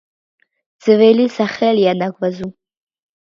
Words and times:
ძველი 0.85 1.27
სახელია 1.35 1.93
ნაგვაზუ. 1.99 2.49